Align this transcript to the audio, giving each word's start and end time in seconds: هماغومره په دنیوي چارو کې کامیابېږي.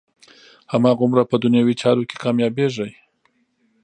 هماغومره 0.73 1.23
په 1.31 1.35
دنیوي 1.43 1.75
چارو 1.81 2.07
کې 2.09 2.21
کامیابېږي. 2.23 2.89